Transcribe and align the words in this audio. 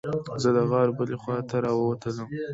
زه 0.41 0.49
د 0.55 0.59
غار 0.69 0.89
بلې 0.97 1.17
خوا 1.21 1.37
ته 1.49 1.55
راووتلم. 1.63 2.27